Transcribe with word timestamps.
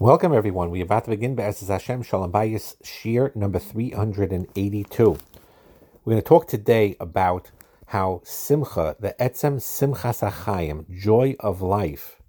Welcome, 0.00 0.34
everyone. 0.34 0.72
We're 0.72 0.82
about 0.82 1.04
to 1.04 1.10
begin 1.10 1.36
Be'ezus 1.36 1.68
Hashem 1.68 2.02
Shalom 2.02 2.32
Bayis 2.32 2.74
Shiur 2.82 3.34
number 3.36 3.60
382. 3.60 5.04
We're 5.04 6.10
going 6.10 6.16
to 6.16 6.20
talk 6.20 6.48
today 6.48 6.96
about 6.98 7.52
how 7.86 8.20
Simcha, 8.24 8.96
the 8.98 9.14
Etzem 9.20 9.60
Simchas 9.60 10.28
Hachayim, 10.28 10.90
joy 10.90 11.36
of 11.38 11.62
life, 11.62 12.20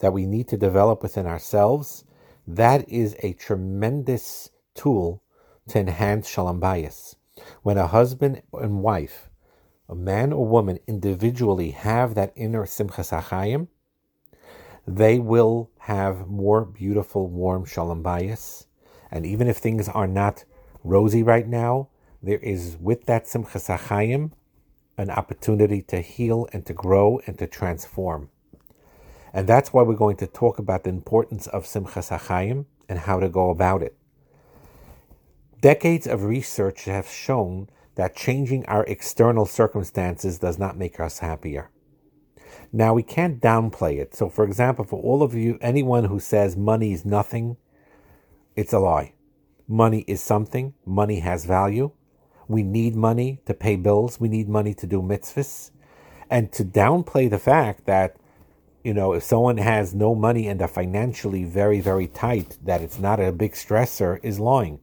that 0.00 0.12
we 0.12 0.26
need 0.26 0.48
to 0.48 0.56
develop 0.56 1.04
within 1.04 1.24
ourselves, 1.24 2.02
that 2.48 2.88
is 2.88 3.14
a 3.22 3.34
tremendous 3.34 4.50
tool 4.74 5.22
to 5.68 5.78
enhance 5.78 6.28
Shalom 6.28 6.60
Bayis. 6.60 7.14
When 7.62 7.78
a 7.78 7.86
husband 7.86 8.42
and 8.52 8.82
wife, 8.82 9.30
a 9.88 9.94
man 9.94 10.32
or 10.32 10.48
woman 10.48 10.80
individually 10.88 11.70
have 11.70 12.16
that 12.16 12.32
inner 12.34 12.64
Simchas 12.64 13.16
Hachayim, 13.16 13.68
they 14.86 15.18
will 15.18 15.70
have 15.78 16.28
more 16.28 16.64
beautiful, 16.64 17.28
warm 17.28 17.64
shalom 17.64 18.02
bayis. 18.02 18.66
And 19.10 19.24
even 19.24 19.48
if 19.48 19.56
things 19.56 19.88
are 19.88 20.06
not 20.06 20.44
rosy 20.82 21.22
right 21.22 21.46
now, 21.46 21.88
there 22.22 22.38
is 22.38 22.76
with 22.80 23.06
that 23.06 23.24
simchas 23.24 23.74
hachayim 23.74 24.32
an 24.96 25.10
opportunity 25.10 25.82
to 25.82 26.00
heal 26.00 26.46
and 26.52 26.64
to 26.66 26.72
grow 26.72 27.20
and 27.26 27.38
to 27.38 27.46
transform. 27.46 28.30
And 29.32 29.48
that's 29.48 29.72
why 29.72 29.82
we're 29.82 29.94
going 29.94 30.16
to 30.18 30.26
talk 30.26 30.58
about 30.58 30.84
the 30.84 30.90
importance 30.90 31.46
of 31.48 31.64
simchas 31.64 32.16
hachayim 32.16 32.66
and 32.88 33.00
how 33.00 33.18
to 33.20 33.28
go 33.28 33.50
about 33.50 33.82
it. 33.82 33.96
Decades 35.60 36.06
of 36.06 36.24
research 36.24 36.84
have 36.84 37.08
shown 37.08 37.68
that 37.94 38.14
changing 38.14 38.66
our 38.66 38.84
external 38.84 39.46
circumstances 39.46 40.38
does 40.38 40.58
not 40.58 40.76
make 40.76 41.00
us 41.00 41.20
happier. 41.20 41.70
Now, 42.72 42.94
we 42.94 43.02
can't 43.02 43.40
downplay 43.40 43.98
it. 43.98 44.14
So, 44.14 44.28
for 44.28 44.44
example, 44.44 44.84
for 44.84 45.00
all 45.00 45.22
of 45.22 45.34
you, 45.34 45.58
anyone 45.60 46.04
who 46.04 46.18
says 46.20 46.56
money 46.56 46.92
is 46.92 47.04
nothing, 47.04 47.56
it's 48.56 48.72
a 48.72 48.78
lie. 48.78 49.14
Money 49.66 50.04
is 50.06 50.22
something, 50.22 50.74
money 50.84 51.20
has 51.20 51.44
value. 51.44 51.90
We 52.48 52.62
need 52.62 52.94
money 52.94 53.40
to 53.46 53.54
pay 53.54 53.76
bills, 53.76 54.20
we 54.20 54.28
need 54.28 54.48
money 54.48 54.74
to 54.74 54.86
do 54.86 55.00
mitzvahs. 55.00 55.70
And 56.28 56.52
to 56.52 56.64
downplay 56.64 57.30
the 57.30 57.38
fact 57.38 57.86
that, 57.86 58.16
you 58.82 58.92
know, 58.92 59.12
if 59.14 59.22
someone 59.22 59.56
has 59.56 59.94
no 59.94 60.14
money 60.14 60.46
and 60.48 60.60
are 60.60 60.68
financially 60.68 61.44
very, 61.44 61.80
very 61.80 62.06
tight, 62.06 62.58
that 62.62 62.82
it's 62.82 62.98
not 62.98 63.20
a 63.20 63.32
big 63.32 63.52
stressor 63.52 64.20
is 64.22 64.38
lying. 64.38 64.80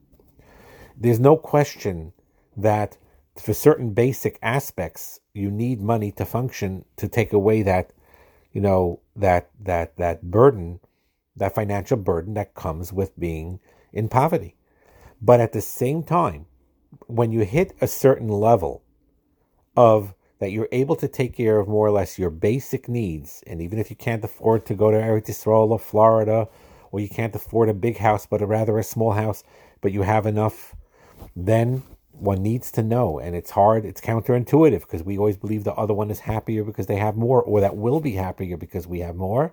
There's 0.96 1.20
no 1.20 1.36
question 1.36 2.12
that 2.56 2.98
for 3.40 3.54
certain 3.54 3.92
basic 3.92 4.38
aspects, 4.42 5.20
you 5.34 5.50
need 5.50 5.80
money 5.80 6.12
to 6.12 6.24
function 6.24 6.84
to 6.96 7.08
take 7.08 7.32
away 7.32 7.62
that, 7.62 7.92
you 8.52 8.60
know, 8.60 9.00
that 9.16 9.50
that 9.60 9.96
that 9.96 10.22
burden, 10.30 10.80
that 11.36 11.54
financial 11.54 11.96
burden 11.96 12.34
that 12.34 12.54
comes 12.54 12.92
with 12.92 13.18
being 13.18 13.60
in 13.92 14.08
poverty. 14.08 14.54
But 15.20 15.40
at 15.40 15.52
the 15.52 15.60
same 15.60 16.02
time, 16.02 16.46
when 17.06 17.32
you 17.32 17.44
hit 17.44 17.74
a 17.80 17.86
certain 17.86 18.28
level 18.28 18.82
of 19.76 20.14
that 20.38 20.50
you're 20.50 20.68
able 20.72 20.96
to 20.96 21.06
take 21.06 21.36
care 21.36 21.60
of 21.60 21.68
more 21.68 21.86
or 21.86 21.92
less 21.92 22.18
your 22.18 22.28
basic 22.28 22.88
needs, 22.88 23.44
and 23.46 23.62
even 23.62 23.78
if 23.78 23.90
you 23.90 23.96
can't 23.96 24.24
afford 24.24 24.66
to 24.66 24.74
go 24.74 24.90
to 24.90 24.96
Eretz 24.96 25.46
or 25.46 25.78
Florida, 25.78 26.48
or 26.90 26.98
you 26.98 27.08
can't 27.08 27.34
afford 27.36 27.68
a 27.68 27.74
big 27.74 27.98
house 27.98 28.26
but 28.26 28.42
a 28.42 28.46
rather 28.46 28.76
a 28.76 28.82
small 28.82 29.12
house, 29.12 29.44
but 29.80 29.92
you 29.92 30.02
have 30.02 30.26
enough, 30.26 30.74
then 31.36 31.84
one 32.12 32.42
needs 32.42 32.70
to 32.72 32.82
know, 32.82 33.18
and 33.18 33.34
it's 33.34 33.52
hard, 33.52 33.84
it's 33.84 34.00
counterintuitive 34.00 34.80
because 34.80 35.02
we 35.02 35.18
always 35.18 35.36
believe 35.36 35.64
the 35.64 35.74
other 35.74 35.94
one 35.94 36.10
is 36.10 36.20
happier 36.20 36.62
because 36.62 36.86
they 36.86 36.96
have 36.96 37.16
more, 37.16 37.42
or 37.42 37.60
that 37.60 37.76
will 37.76 38.00
be 38.00 38.12
happier 38.12 38.56
because 38.56 38.86
we 38.86 39.00
have 39.00 39.16
more. 39.16 39.52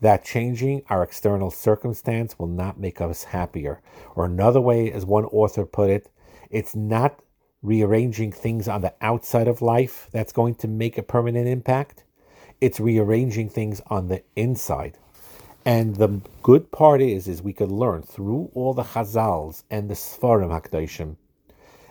That 0.00 0.24
changing 0.24 0.82
our 0.90 1.02
external 1.02 1.50
circumstance 1.50 2.38
will 2.38 2.48
not 2.48 2.78
make 2.78 3.00
us 3.00 3.24
happier. 3.24 3.80
Or 4.14 4.26
another 4.26 4.60
way, 4.60 4.92
as 4.92 5.06
one 5.06 5.24
author 5.26 5.64
put 5.64 5.88
it, 5.88 6.10
it's 6.50 6.76
not 6.76 7.20
rearranging 7.62 8.32
things 8.32 8.68
on 8.68 8.82
the 8.82 8.92
outside 9.00 9.48
of 9.48 9.62
life 9.62 10.08
that's 10.12 10.32
going 10.32 10.56
to 10.56 10.68
make 10.68 10.98
a 10.98 11.02
permanent 11.02 11.48
impact. 11.48 12.04
It's 12.60 12.80
rearranging 12.80 13.48
things 13.48 13.80
on 13.86 14.08
the 14.08 14.22
inside. 14.36 14.98
And 15.64 15.96
the 15.96 16.20
good 16.42 16.70
part 16.70 17.00
is, 17.00 17.26
is 17.26 17.40
we 17.40 17.54
could 17.54 17.70
learn 17.70 18.02
through 18.02 18.50
all 18.52 18.74
the 18.74 18.82
Chazals 18.82 19.62
and 19.70 19.88
the 19.88 19.94
Sfarim 19.94 20.50
Hakdoshim 20.50 21.16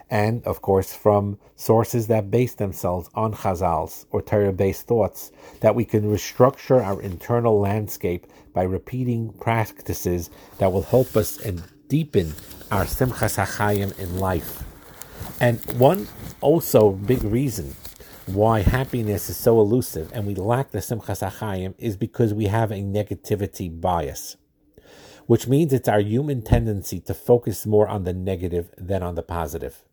and 0.10 0.44
of 0.46 0.62
course 0.62 0.94
from 0.94 1.38
sources 1.56 2.08
that 2.08 2.32
base 2.32 2.54
themselves 2.56 3.10
on 3.14 3.34
Chazals 3.34 4.06
or 4.12 4.22
Torah-based 4.22 4.88
thoughts, 4.88 5.32
that 5.62 5.76
we 5.76 5.86
can 5.86 6.04
restructure 6.04 6.84
our 6.84 7.02
internal 7.02 7.60
landscape 7.60 8.28
by 8.54 8.64
repeating 8.64 9.34
practices 9.34 10.30
that 10.60 10.72
will 10.72 10.84
help 10.84 11.16
us 11.16 11.38
and 11.38 11.64
deepen 11.88 12.34
our 12.72 12.86
Simchas 12.86 13.44
HaChaim 13.44 13.98
in 14.00 14.20
life. 14.20 14.64
And 15.40 15.60
one 15.80 16.08
also 16.42 16.92
big 16.92 17.24
reason 17.24 17.76
why 18.26 18.62
happiness 18.62 19.30
is 19.30 19.38
so 19.38 19.60
elusive 19.60 20.12
and 20.14 20.26
we 20.26 20.36
lack 20.36 20.72
the 20.72 20.80
Simchas 20.80 21.28
HaChaim 21.28 21.76
is 21.78 21.98
because 21.98 22.34
we 22.34 22.46
have 22.46 22.72
a 22.72 22.82
negativity 22.82 23.70
bias 23.82 24.38
which 25.26 25.48
means 25.48 25.74
it's 25.74 25.88
our 25.88 26.00
human 26.00 26.42
tendency 26.42 27.00
to 27.00 27.14
focus 27.14 27.66
more 27.66 27.88
on 27.88 28.04
the 28.04 28.14
negative 28.14 28.70
than 28.78 29.02
on 29.04 29.16
the 29.16 29.24
positive. 29.24 29.84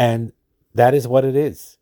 And 0.00 0.32
that 0.74 0.94
is 0.94 1.06
what 1.06 1.26
it 1.26 1.36
is. 1.36 1.76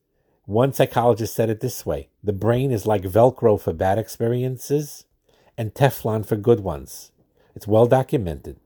One 0.44 0.72
psychologist 0.72 1.36
said 1.36 1.50
it 1.50 1.60
this 1.60 1.86
way 1.86 2.08
the 2.22 2.32
brain 2.32 2.72
is 2.72 2.84
like 2.84 3.02
Velcro 3.02 3.60
for 3.60 3.72
bad 3.72 3.96
experiences 3.96 5.04
and 5.56 5.72
Teflon 5.72 6.26
for 6.26 6.34
good 6.34 6.58
ones. 6.60 7.12
It's 7.54 7.68
well 7.68 7.86
documented. 7.86 8.56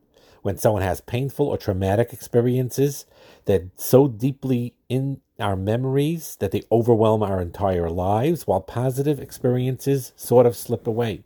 When 0.41 0.57
someone 0.57 0.81
has 0.81 1.03
painful 1.03 1.49
or 1.49 1.59
traumatic 1.59 2.15
experiences 2.15 3.05
that 3.45 3.65
so 3.77 4.09
deeply 4.09 4.75
in 4.89 5.21
our 5.39 5.55
memories 5.55 6.37
that 6.37 6.51
they 6.51 6.63
overwhelm 6.73 7.23
our 7.23 7.41
entire 7.41 7.91
lives, 7.91 8.47
while 8.47 8.61
positive 8.61 9.21
experiences 9.21 10.13
sort 10.17 10.47
of 10.47 10.57
slip 10.57 10.87
away. 10.87 11.25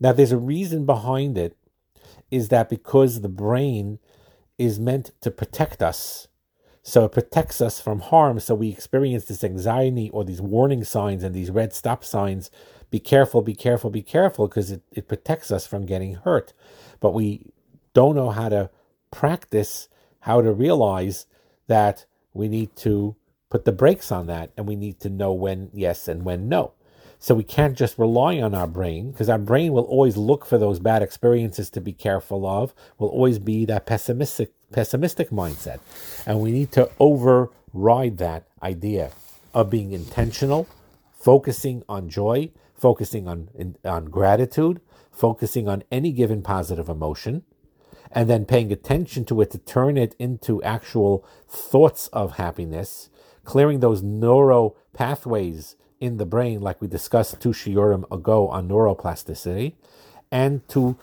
Now, 0.00 0.12
there's 0.12 0.32
a 0.32 0.38
reason 0.38 0.86
behind 0.86 1.36
it, 1.36 1.56
is 2.30 2.48
that 2.48 2.70
because 2.70 3.20
the 3.20 3.28
brain 3.28 3.98
is 4.56 4.80
meant 4.80 5.10
to 5.20 5.30
protect 5.30 5.82
us 5.82 6.27
so 6.88 7.04
it 7.04 7.12
protects 7.12 7.60
us 7.60 7.82
from 7.82 8.00
harm. 8.00 8.40
So 8.40 8.54
we 8.54 8.70
experience 8.70 9.26
this 9.26 9.44
anxiety 9.44 10.08
or 10.08 10.24
these 10.24 10.40
warning 10.40 10.84
signs 10.84 11.22
and 11.22 11.34
these 11.34 11.50
red 11.50 11.74
stop 11.74 12.02
signs. 12.02 12.50
Be 12.90 12.98
careful, 12.98 13.42
be 13.42 13.54
careful, 13.54 13.90
be 13.90 14.00
careful, 14.00 14.48
because 14.48 14.70
it, 14.70 14.80
it 14.92 15.06
protects 15.06 15.50
us 15.50 15.66
from 15.66 15.84
getting 15.84 16.14
hurt. 16.14 16.54
But 16.98 17.12
we 17.12 17.52
don't 17.92 18.16
know 18.16 18.30
how 18.30 18.48
to 18.48 18.70
practice, 19.10 19.90
how 20.20 20.40
to 20.40 20.50
realize 20.50 21.26
that 21.66 22.06
we 22.32 22.48
need 22.48 22.74
to 22.76 23.16
put 23.50 23.66
the 23.66 23.72
brakes 23.72 24.10
on 24.10 24.26
that 24.28 24.52
and 24.56 24.66
we 24.66 24.74
need 24.74 24.98
to 25.00 25.10
know 25.10 25.34
when 25.34 25.68
yes 25.74 26.08
and 26.08 26.24
when 26.24 26.48
no. 26.48 26.72
So 27.18 27.34
we 27.34 27.44
can't 27.44 27.76
just 27.76 27.98
rely 27.98 28.40
on 28.40 28.54
our 28.54 28.66
brain 28.66 29.10
because 29.10 29.28
our 29.28 29.36
brain 29.36 29.74
will 29.74 29.84
always 29.84 30.16
look 30.16 30.46
for 30.46 30.56
those 30.56 30.78
bad 30.78 31.02
experiences 31.02 31.68
to 31.70 31.82
be 31.82 31.92
careful 31.92 32.46
of, 32.46 32.74
will 32.98 33.08
always 33.08 33.38
be 33.38 33.66
that 33.66 33.84
pessimistic 33.84 34.52
pessimistic 34.72 35.30
mindset. 35.30 35.80
And 36.26 36.40
we 36.40 36.52
need 36.52 36.72
to 36.72 36.90
override 36.98 38.18
that 38.18 38.46
idea 38.62 39.12
of 39.54 39.70
being 39.70 39.92
intentional, 39.92 40.68
focusing 41.18 41.82
on 41.88 42.08
joy, 42.08 42.50
focusing 42.74 43.26
on 43.26 43.48
on 43.84 44.06
gratitude, 44.06 44.80
focusing 45.10 45.68
on 45.68 45.82
any 45.90 46.12
given 46.12 46.42
positive 46.42 46.88
emotion, 46.88 47.42
and 48.12 48.28
then 48.28 48.44
paying 48.44 48.72
attention 48.72 49.24
to 49.26 49.40
it 49.40 49.50
to 49.50 49.58
turn 49.58 49.96
it 49.96 50.14
into 50.18 50.62
actual 50.62 51.26
thoughts 51.48 52.08
of 52.08 52.36
happiness, 52.36 53.10
clearing 53.44 53.80
those 53.80 54.02
neuro 54.02 54.76
pathways 54.92 55.76
in 56.00 56.16
the 56.18 56.26
brain, 56.26 56.60
like 56.60 56.80
we 56.80 56.86
discussed 56.86 57.40
two 57.40 57.50
shiurim 57.50 58.04
ago 58.12 58.48
on 58.48 58.68
neuroplasticity, 58.68 59.74
and 60.30 60.66
to 60.68 60.96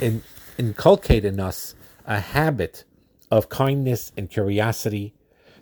in, 0.00 0.22
inculcate 0.58 1.24
in 1.24 1.38
us 1.38 1.74
a 2.04 2.18
habit 2.18 2.84
of 3.32 3.48
kindness 3.48 4.12
and 4.14 4.28
curiosity 4.28 5.14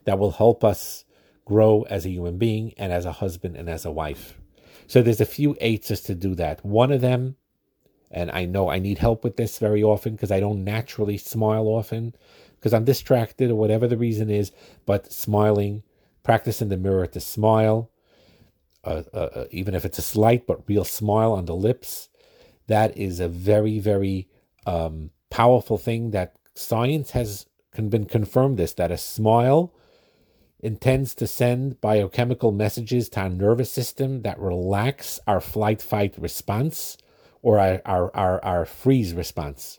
that 0.05 0.19
will 0.19 0.33
help 0.33 0.65
us 0.65 1.05
grow 1.45 1.83
as 1.89 2.05
a 2.05 2.11
human 2.11 2.37
being 2.37 2.75
and 2.77 2.93
as 2.93 3.07
a 3.07 3.13
husband 3.13 3.57
and 3.57 3.71
as 3.71 3.85
a 3.85 3.93
wife. 3.93 4.41
So 4.89 5.03
there's 5.03 5.21
a 5.21 5.25
few 5.25 5.57
eights 5.61 5.89
to 6.01 6.15
do 6.17 6.35
that. 6.35 6.65
One 6.65 6.91
of 6.91 7.01
them, 7.01 7.37
and 8.11 8.29
I 8.33 8.45
know 8.45 8.69
I 8.69 8.81
need 8.81 8.99
help 8.99 9.23
with 9.23 9.37
this 9.37 9.59
very 9.59 9.85
often 9.85 10.15
because 10.15 10.33
I 10.33 10.41
don't 10.41 10.65
naturally 10.65 11.17
smile 11.17 11.69
often 11.69 12.13
because 12.57 12.75
I'm 12.75 12.85
distracted 12.85 13.53
or 13.53 13.55
whatever 13.55 13.87
the 13.87 13.97
reason 13.97 14.31
is, 14.31 14.51
but 14.85 15.13
smiling, 15.13 15.85
practice 16.25 16.61
in 16.61 16.71
the 16.71 16.77
mirror 16.77 17.07
to 17.07 17.21
smile, 17.21 17.89
uh, 18.83 19.05
uh, 19.15 19.45
even 19.53 19.77
if 19.77 19.85
it's 19.85 19.99
a 19.99 20.03
slight 20.03 20.45
but 20.45 20.69
real 20.69 20.85
smile 20.85 21.33
on 21.33 21.45
the 21.45 21.55
lips, 21.55 22.09
that 22.67 22.97
is 22.97 23.21
a 23.21 23.29
very, 23.29 23.79
very 23.79 24.29
um, 24.67 25.11
powerful 25.31 25.79
thing 25.79 26.11
that 26.11 26.35
science 26.57 27.13
has 27.13 27.47
been 27.73 28.05
confirmed 28.05 28.59
this 28.59 28.75
that 28.75 28.91
a 28.91 28.99
smile 28.99 29.73
intends 30.63 31.15
to 31.15 31.27
send 31.27 31.81
biochemical 31.81 32.53
messages 32.53 33.09
to 33.11 33.21
our 33.21 33.31
nervous 33.31 33.71
system 33.71 34.23
that 34.23 34.39
relax 34.39 35.19
our 35.27 35.41
flight 35.41 35.81
fight 35.81 36.15
response 36.19 36.97
or 37.43 37.59
our, 37.59 37.81
our, 37.87 38.15
our, 38.15 38.45
our 38.45 38.65
freeze 38.67 39.15
response. 39.15 39.79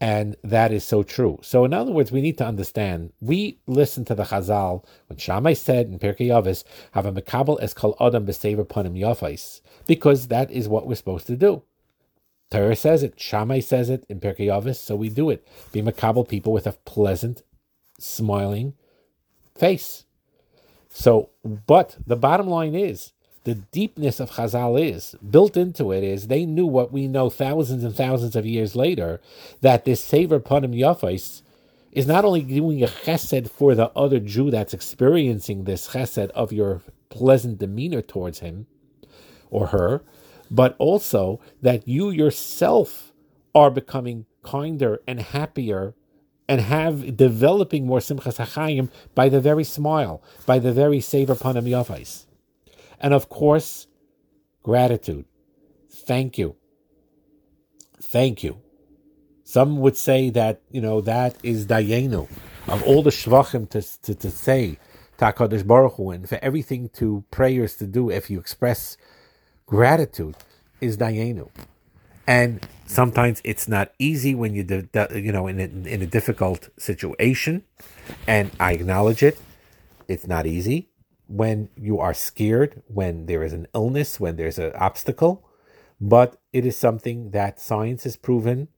And 0.00 0.36
that 0.44 0.70
is 0.70 0.84
so 0.84 1.02
true. 1.02 1.40
So, 1.42 1.64
in 1.64 1.74
other 1.74 1.90
words, 1.90 2.12
we 2.12 2.20
need 2.20 2.38
to 2.38 2.46
understand. 2.46 3.12
We 3.20 3.58
listen 3.66 4.04
to 4.04 4.14
the 4.14 4.22
Chazal 4.22 4.84
when 5.08 5.18
Shammai 5.18 5.54
said 5.54 5.88
in 5.88 5.98
Pirkei 5.98 6.28
Avos, 6.28 6.62
"Have 6.92 7.04
a 7.04 7.10
mekabel 7.10 7.58
es 7.60 7.74
kol 7.74 7.96
adam 7.98 8.24
b'sever 8.24 8.64
panim 8.64 8.96
yafais," 8.96 9.60
because 9.88 10.28
that 10.28 10.52
is 10.52 10.68
what 10.68 10.86
we're 10.86 10.94
supposed 10.94 11.26
to 11.26 11.36
do. 11.36 11.64
Torah 12.50 12.76
says 12.76 13.02
it, 13.02 13.20
Shammai 13.20 13.60
says 13.60 13.90
it 13.90 14.04
in 14.08 14.20
Pirkei 14.20 14.46
Avos, 14.46 14.76
so 14.76 14.96
we 14.96 15.08
do 15.08 15.28
it. 15.28 15.46
Be 15.72 15.82
makabel 15.82 16.26
people 16.26 16.52
with 16.52 16.66
a 16.66 16.72
pleasant, 16.72 17.42
smiling 17.98 18.74
face. 19.54 20.04
So, 20.88 21.30
but 21.44 21.96
the 22.06 22.16
bottom 22.16 22.48
line 22.48 22.74
is 22.74 23.12
the 23.44 23.54
deepness 23.54 24.20
of 24.20 24.32
Chazal 24.32 24.80
is 24.80 25.14
built 25.30 25.56
into 25.56 25.92
it 25.92 26.04
is 26.04 26.26
they 26.26 26.44
knew 26.44 26.66
what 26.66 26.92
we 26.92 27.06
know 27.08 27.30
thousands 27.30 27.84
and 27.84 27.94
thousands 27.94 28.36
of 28.36 28.44
years 28.44 28.76
later 28.76 29.20
that 29.60 29.84
this 29.84 30.02
Sever 30.02 30.40
Panim 30.40 30.76
Yafais 30.78 31.42
is 31.92 32.06
not 32.06 32.24
only 32.24 32.42
doing 32.42 32.82
a 32.82 32.86
chesed 32.86 33.48
for 33.50 33.74
the 33.74 33.90
other 33.96 34.20
Jew 34.20 34.50
that's 34.50 34.74
experiencing 34.74 35.64
this 35.64 35.88
chesed 35.88 36.30
of 36.30 36.52
your 36.52 36.82
pleasant 37.08 37.58
demeanor 37.58 38.02
towards 38.02 38.40
him 38.40 38.66
or 39.50 39.68
her, 39.68 40.02
but 40.50 40.76
also 40.78 41.40
that 41.62 41.86
you 41.86 42.10
yourself 42.10 43.12
are 43.54 43.70
becoming 43.70 44.26
kinder 44.42 45.00
and 45.06 45.20
happier 45.20 45.94
and 46.48 46.60
have 46.60 47.16
developing 47.16 47.86
more 47.86 47.98
simchas 47.98 48.36
hachayim 48.36 48.90
by 49.14 49.28
the 49.28 49.40
very 49.40 49.64
smile, 49.64 50.22
by 50.46 50.58
the 50.58 50.72
very 50.72 51.00
sever 51.00 51.34
panim 51.34 51.68
yafais. 51.68 52.26
And 53.00 53.12
of 53.12 53.28
course, 53.28 53.86
gratitude. 54.62 55.26
Thank 55.90 56.38
you. 56.38 56.56
Thank 58.00 58.42
you. 58.42 58.60
Some 59.44 59.78
would 59.80 59.96
say 59.96 60.30
that, 60.30 60.62
you 60.70 60.80
know, 60.80 61.00
that 61.02 61.36
is 61.42 61.66
dayenu. 61.66 62.28
Of 62.66 62.82
all 62.82 63.02
the 63.02 63.10
shvachim 63.10 63.68
to, 63.70 63.82
to, 64.02 64.14
to 64.14 64.30
say, 64.30 64.78
Takadosh 65.18 65.66
Baruch 65.66 65.94
Hu, 65.94 66.10
and 66.10 66.28
for 66.28 66.38
everything 66.42 66.90
to 66.90 67.24
prayers 67.30 67.74
to 67.76 67.86
do 67.86 68.08
if 68.10 68.30
you 68.30 68.38
express 68.38 68.96
gratitude 69.68 70.34
is 70.80 70.96
dayenu. 70.96 71.48
And 72.26 72.66
sometimes 72.86 73.40
it's 73.44 73.68
not 73.68 73.92
easy 73.98 74.34
when 74.34 74.54
you, 74.54 74.64
you 75.14 75.32
know, 75.32 75.46
in 75.46 75.60
a, 75.60 75.88
in 75.88 76.02
a 76.02 76.06
difficult 76.06 76.68
situation. 76.78 77.64
And 78.26 78.50
I 78.58 78.72
acknowledge 78.72 79.22
it. 79.22 79.38
It's 80.08 80.26
not 80.26 80.46
easy 80.46 80.88
when 81.26 81.68
you 81.76 82.00
are 82.00 82.14
scared, 82.14 82.82
when 82.88 83.26
there 83.26 83.42
is 83.42 83.52
an 83.52 83.66
illness, 83.74 84.18
when 84.18 84.36
there's 84.36 84.58
an 84.58 84.72
obstacle. 84.74 85.46
But 86.00 86.40
it 86.52 86.64
is 86.64 86.76
something 86.76 87.30
that 87.30 87.60
science 87.60 88.04
has 88.04 88.16
proven, 88.16 88.68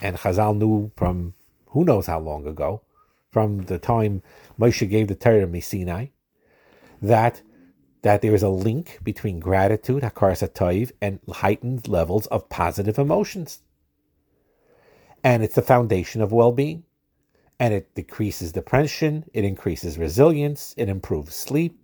and 0.00 0.16
Chazal 0.16 0.56
knew 0.56 0.92
from 0.96 1.34
who 1.68 1.84
knows 1.84 2.06
how 2.06 2.20
long 2.20 2.46
ago, 2.46 2.82
from 3.30 3.62
the 3.62 3.78
time 3.78 4.22
Moshe 4.58 4.88
gave 4.88 5.08
the 5.08 5.14
Torah 5.14 5.46
to 5.46 5.60
Sinai, 5.60 6.06
that 7.02 7.42
that 8.02 8.22
there 8.22 8.34
is 8.34 8.42
a 8.42 8.48
link 8.48 8.98
between 9.02 9.40
gratitude, 9.40 10.02
hakaras 10.02 10.46
hatov, 10.46 10.92
and 11.00 11.20
heightened 11.30 11.88
levels 11.88 12.26
of 12.28 12.48
positive 12.48 12.98
emotions. 12.98 13.60
And 15.22 15.42
it's 15.42 15.54
the 15.54 15.62
foundation 15.62 16.22
of 16.22 16.32
well-being. 16.32 16.84
And 17.58 17.74
it 17.74 17.94
decreases 17.94 18.52
depression, 18.52 19.26
it 19.34 19.44
increases 19.44 19.98
resilience, 19.98 20.74
it 20.78 20.88
improves 20.88 21.34
sleep, 21.34 21.78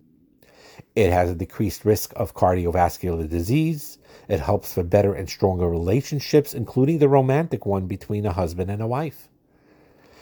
it 0.95 1.11
has 1.11 1.29
a 1.29 1.35
decreased 1.35 1.85
risk 1.85 2.13
of 2.15 2.33
cardiovascular 2.33 3.29
disease, 3.29 3.99
it 4.27 4.39
helps 4.39 4.73
for 4.73 4.83
better 4.83 5.13
and 5.13 5.29
stronger 5.29 5.69
relationships, 5.69 6.55
including 6.55 6.97
the 6.97 7.07
romantic 7.07 7.67
one 7.67 7.85
between 7.85 8.25
a 8.25 8.33
husband 8.33 8.71
and 8.71 8.81
a 8.81 8.87
wife. 8.87 9.29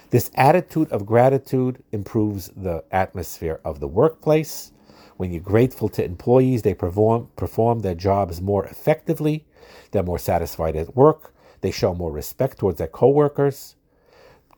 This 0.09 0.29
attitude 0.35 0.91
of 0.91 1.05
gratitude 1.05 1.81
improves 1.93 2.49
the 2.49 2.83
atmosphere 2.91 3.61
of 3.63 3.79
the 3.79 3.87
workplace, 3.87 4.73
when 5.17 5.31
you're 5.31 5.41
grateful 5.41 5.89
to 5.89 6.03
employees, 6.03 6.61
they 6.63 6.73
perform, 6.73 7.29
perform 7.35 7.79
their 7.79 7.95
jobs 7.95 8.41
more 8.41 8.65
effectively. 8.65 9.45
They're 9.91 10.03
more 10.03 10.19
satisfied 10.19 10.75
at 10.75 10.95
work. 10.95 11.33
They 11.61 11.71
show 11.71 11.93
more 11.93 12.11
respect 12.11 12.59
towards 12.59 12.77
their 12.77 12.87
coworkers. 12.87 13.75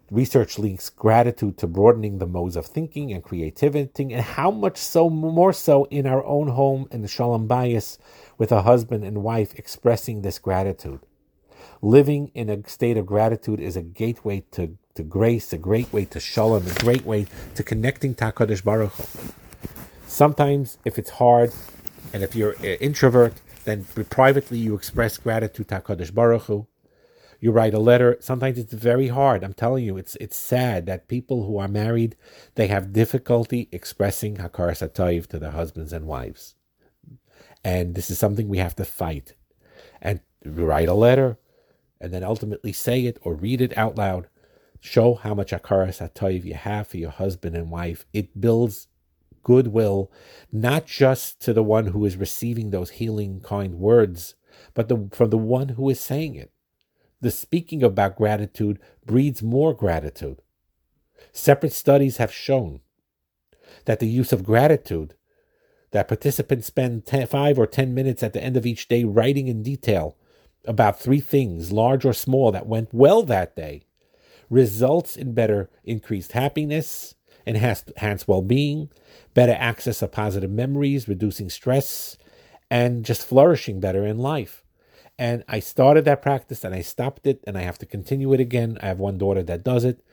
Research 0.09 0.57
links 0.57 0.89
gratitude 0.89 1.57
to 1.57 1.67
broadening 1.67 2.17
the 2.17 2.25
modes 2.25 2.55
of 2.55 2.65
thinking 2.65 3.11
and 3.11 3.21
creativity, 3.21 4.13
and 4.13 4.21
how 4.21 4.49
much 4.49 4.77
so 4.77 5.09
more 5.09 5.51
so 5.51 5.83
in 5.85 6.07
our 6.07 6.23
own 6.25 6.47
home 6.47 6.87
in 6.91 7.01
the 7.01 7.09
Shalom 7.09 7.47
Bayis 7.47 7.97
with 8.37 8.51
a 8.51 8.61
husband 8.61 9.03
and 9.03 9.21
wife 9.21 9.53
expressing 9.55 10.21
this 10.21 10.39
gratitude. 10.39 11.01
Living 11.81 12.31
in 12.33 12.49
a 12.49 12.67
state 12.67 12.97
of 12.97 13.05
gratitude 13.05 13.59
is 13.59 13.75
a 13.75 13.81
gateway 13.81 14.43
to, 14.51 14.77
to 14.95 15.03
grace, 15.03 15.51
a 15.51 15.57
great 15.57 15.91
way 15.91 16.05
to 16.05 16.19
Shalom, 16.21 16.65
a 16.65 16.73
great 16.79 17.05
way 17.05 17.27
to 17.55 17.61
connecting 17.61 18.15
to 18.15 18.25
HaKadosh 18.31 18.63
Baruch 18.63 18.93
Hu. 18.93 19.46
Sometimes, 20.07 20.77
if 20.85 20.97
it's 20.97 21.11
hard, 21.11 21.53
and 22.13 22.23
if 22.23 22.35
you're 22.35 22.53
an 22.53 22.77
introvert, 22.79 23.33
then 23.65 23.85
privately 24.09 24.57
you 24.57 24.73
express 24.73 25.17
gratitude 25.17 25.67
to 25.67 25.81
HaKadosh 25.81 26.13
Baruch 26.13 26.43
Hu. 26.43 26.67
You 27.39 27.51
write 27.51 27.73
a 27.73 27.79
letter. 27.79 28.17
Sometimes 28.21 28.57
it's 28.57 28.73
very 28.73 29.09
hard. 29.09 29.43
I'm 29.43 29.53
telling 29.53 29.83
you, 29.83 29.97
it's 29.97 30.15
it's 30.15 30.37
sad 30.37 30.85
that 30.87 31.09
people 31.09 31.45
who 31.45 31.59
are 31.59 31.67
married 31.67 32.15
they 32.55 32.67
have 32.67 32.93
difficulty 32.93 33.67
expressing 33.71 34.37
hakaras 34.37 34.81
hatov 34.81 35.27
to 35.27 35.37
their 35.37 35.51
husbands 35.51 35.93
and 35.93 36.07
wives, 36.07 36.55
and 37.63 37.93
this 37.93 38.09
is 38.09 38.17
something 38.17 38.47
we 38.47 38.57
have 38.57 38.75
to 38.77 38.85
fight. 38.85 39.33
And 40.01 40.21
write 40.45 40.87
a 40.87 40.93
letter, 40.93 41.37
and 41.99 42.13
then 42.13 42.23
ultimately 42.23 42.71
say 42.71 43.05
it 43.05 43.19
or 43.21 43.35
read 43.35 43.61
it 43.61 43.77
out 43.77 43.97
loud. 43.97 44.29
Show 44.79 45.15
how 45.15 45.33
much 45.35 45.51
hakaras 45.51 45.99
hatov 45.99 46.45
you 46.45 46.53
have 46.53 46.87
for 46.87 46.97
your 46.97 47.11
husband 47.11 47.55
and 47.55 47.69
wife. 47.69 48.05
It 48.13 48.39
builds 48.39 48.87
goodwill, 49.47 50.11
not 50.51 50.85
just 50.85 51.39
to 51.39 51.53
the 51.53 51.63
one 51.63 51.87
who 51.87 52.03
is 52.03 52.17
receiving 52.17 52.69
those 52.69 52.89
healing, 52.91 53.39
kind 53.39 53.75
words, 53.75 54.35
but 54.73 54.89
the, 54.89 55.07
from 55.13 55.29
the 55.29 55.37
one 55.37 55.69
who 55.69 55.89
is 55.89 56.01
saying 56.01 56.35
it. 56.35 56.51
The 57.21 57.31
speaking 57.31 57.81
about 57.81 58.17
gratitude 58.17 58.77
breeds 59.05 59.41
more 59.41 59.73
gratitude. 59.73 60.41
Separate 61.31 61.71
studies 61.71 62.17
have 62.17 62.31
shown 62.31 62.81
that 63.85 64.01
the 64.01 64.07
use 64.07 64.33
of 64.33 64.43
gratitude, 64.43 65.15
that 65.91 66.09
participants 66.09 66.67
spend 66.67 67.05
10, 67.05 67.27
5 67.27 67.57
or 67.57 67.65
10 67.65 67.93
minutes 67.93 68.21
at 68.21 68.33
the 68.33 68.43
end 68.43 68.57
of 68.57 68.65
each 68.65 68.89
day 68.89 69.05
writing 69.05 69.47
in 69.47 69.63
detail 69.63 70.17
about 70.65 70.99
three 70.99 71.21
things, 71.21 71.71
large 71.71 72.03
or 72.03 72.11
small, 72.11 72.51
that 72.51 72.67
went 72.67 72.93
well 72.93 73.23
that 73.23 73.55
day, 73.55 73.83
results 74.49 75.15
in 75.15 75.33
better 75.33 75.69
increased 75.85 76.33
happiness, 76.33 77.15
enhanced 77.47 78.27
well 78.27 78.41
being, 78.41 78.89
better 79.33 79.55
access 79.57 80.01
of 80.01 80.11
positive 80.11 80.51
memories, 80.51 81.07
reducing 81.07 81.49
stress, 81.49 82.17
and 82.69 83.05
just 83.05 83.25
flourishing 83.25 83.79
better 83.79 84.05
in 84.05 84.17
life. 84.17 84.63
And 85.19 85.43
I 85.47 85.59
started 85.59 86.05
that 86.05 86.21
practice 86.21 86.63
and 86.63 86.75
I 86.75 86.81
stopped 86.81 87.25
it 87.25 87.43
and 87.47 87.57
I 87.57 87.61
have 87.61 87.79
to 87.79 87.85
continue 87.85 88.33
it 88.33 88.39
again. 88.39 88.77
I 88.81 88.87
have 88.87 88.99
one 88.99 89.17
daughter 89.17 89.41
that 89.43 89.63
does 89.63 89.83
it. 89.83 90.03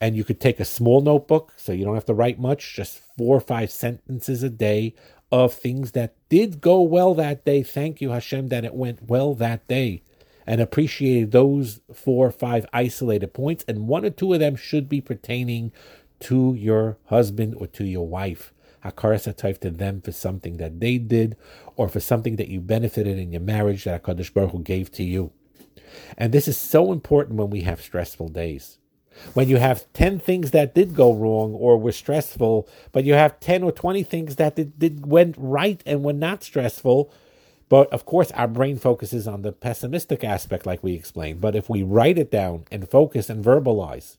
And 0.00 0.14
you 0.14 0.22
could 0.22 0.40
take 0.40 0.60
a 0.60 0.64
small 0.64 1.00
notebook 1.00 1.54
so 1.56 1.72
you 1.72 1.84
don't 1.84 1.94
have 1.94 2.04
to 2.06 2.14
write 2.14 2.38
much, 2.38 2.74
just 2.76 3.00
four 3.16 3.36
or 3.36 3.40
five 3.40 3.70
sentences 3.70 4.42
a 4.42 4.50
day 4.50 4.94
of 5.32 5.52
things 5.52 5.92
that 5.92 6.14
did 6.28 6.60
go 6.60 6.80
well 6.82 7.14
that 7.14 7.44
day. 7.44 7.62
Thank 7.62 8.00
you, 8.00 8.10
Hashem, 8.10 8.48
that 8.48 8.64
it 8.64 8.74
went 8.74 9.08
well 9.08 9.34
that 9.34 9.66
day. 9.66 10.02
And 10.46 10.60
appreciate 10.60 11.30
those 11.30 11.80
four 11.92 12.28
or 12.28 12.30
five 12.30 12.64
isolated 12.72 13.34
points. 13.34 13.64
And 13.66 13.88
one 13.88 14.04
or 14.04 14.10
two 14.10 14.32
of 14.32 14.40
them 14.40 14.56
should 14.56 14.88
be 14.88 15.00
pertaining 15.00 15.72
to 16.20 16.54
your 16.54 16.98
husband 17.06 17.54
or 17.56 17.66
to 17.68 17.84
your 17.84 18.06
wife. 18.06 18.52
Hakaras 18.84 19.32
hatov 19.32 19.58
to 19.58 19.70
them 19.70 20.00
for 20.00 20.12
something 20.12 20.56
that 20.58 20.80
they 20.80 20.98
did 20.98 21.36
or 21.76 21.88
for 21.88 22.00
something 22.00 22.36
that 22.36 22.48
you 22.48 22.60
benefited 22.60 23.18
in 23.18 23.32
your 23.32 23.40
marriage 23.40 23.84
that 23.84 24.02
HaKadosh 24.02 24.32
Baruch 24.32 24.52
Hu 24.52 24.62
gave 24.62 24.90
to 24.92 25.02
you. 25.02 25.32
And 26.16 26.32
this 26.32 26.48
is 26.48 26.56
so 26.56 26.92
important 26.92 27.38
when 27.38 27.50
we 27.50 27.62
have 27.62 27.80
stressful 27.80 28.28
days. 28.28 28.78
When 29.34 29.48
you 29.48 29.56
have 29.56 29.92
10 29.94 30.20
things 30.20 30.52
that 30.52 30.74
did 30.74 30.94
go 30.94 31.12
wrong 31.12 31.52
or 31.52 31.76
were 31.76 31.92
stressful, 31.92 32.68
but 32.92 33.04
you 33.04 33.14
have 33.14 33.40
10 33.40 33.64
or 33.64 33.72
20 33.72 34.02
things 34.04 34.36
that 34.36 34.54
did, 34.54 34.78
did 34.78 35.06
went 35.06 35.34
right 35.36 35.82
and 35.84 36.04
were 36.04 36.12
not 36.12 36.44
stressful, 36.44 37.12
but 37.68 37.92
of 37.92 38.06
course, 38.06 38.30
our 38.32 38.48
brain 38.48 38.78
focuses 38.78 39.26
on 39.26 39.42
the 39.42 39.52
pessimistic 39.52 40.24
aspect, 40.24 40.66
like 40.66 40.82
we 40.82 40.94
explained. 40.94 41.40
But 41.40 41.56
if 41.56 41.68
we 41.68 41.82
write 41.82 42.18
it 42.18 42.30
down 42.30 42.64
and 42.70 42.88
focus 42.88 43.28
and 43.28 43.44
verbalize, 43.44 44.16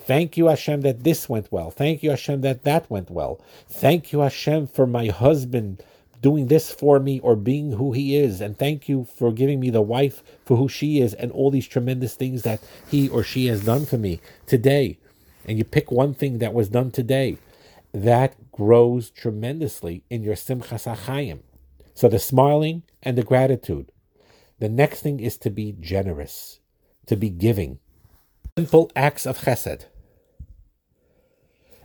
Thank 0.00 0.36
you, 0.36 0.46
Hashem, 0.46 0.82
that 0.82 1.04
this 1.04 1.28
went 1.28 1.52
well. 1.52 1.70
Thank 1.70 2.02
you, 2.02 2.10
Hashem, 2.10 2.40
that 2.42 2.64
that 2.64 2.90
went 2.90 3.10
well. 3.10 3.40
Thank 3.68 4.12
you, 4.12 4.20
Hashem, 4.20 4.68
for 4.68 4.86
my 4.86 5.06
husband 5.06 5.82
doing 6.20 6.46
this 6.48 6.70
for 6.70 6.98
me 6.98 7.20
or 7.20 7.36
being 7.36 7.72
who 7.72 7.92
he 7.92 8.16
is. 8.16 8.40
And 8.40 8.58
thank 8.58 8.88
you 8.88 9.06
for 9.16 9.32
giving 9.32 9.60
me 9.60 9.70
the 9.70 9.82
wife 9.82 10.22
for 10.44 10.56
who 10.56 10.68
she 10.68 11.00
is 11.00 11.14
and 11.14 11.30
all 11.32 11.50
these 11.50 11.68
tremendous 11.68 12.14
things 12.14 12.42
that 12.42 12.60
he 12.88 13.08
or 13.08 13.22
she 13.22 13.46
has 13.46 13.64
done 13.64 13.86
for 13.86 13.98
me 13.98 14.20
today. 14.46 14.98
And 15.44 15.58
you 15.58 15.64
pick 15.64 15.90
one 15.90 16.14
thing 16.14 16.38
that 16.38 16.54
was 16.54 16.68
done 16.68 16.90
today. 16.90 17.38
That 17.92 18.34
grows 18.52 19.10
tremendously 19.10 20.04
in 20.10 20.22
your 20.22 20.34
simchas 20.34 20.84
hachayim. 20.92 21.40
So 21.94 22.08
the 22.08 22.18
smiling 22.18 22.82
and 23.02 23.16
the 23.16 23.22
gratitude 23.22 23.92
The 24.58 24.68
next 24.68 25.02
thing 25.02 25.20
is 25.20 25.36
to 25.38 25.50
be 25.50 25.74
generous, 25.78 26.60
to 27.06 27.16
be 27.16 27.30
giving. 27.30 27.78
Simple 28.58 28.90
acts 28.96 29.24
of 29.24 29.38
chesed. 29.42 29.84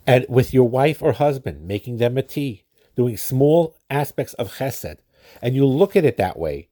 And 0.08 0.26
with 0.28 0.56
your 0.56 0.68
wife 0.68 1.04
or 1.04 1.12
husband, 1.12 1.68
making 1.68 1.98
them 1.98 2.18
a 2.18 2.24
tea, 2.24 2.64
doing 2.96 3.16
small 3.16 3.78
aspects 3.92 4.34
of 4.34 4.56
chesed. 4.56 4.98
And 5.40 5.54
you 5.54 5.68
look 5.68 5.96
at 5.96 6.04
it 6.04 6.18
that 6.18 6.40
way. 6.40 6.70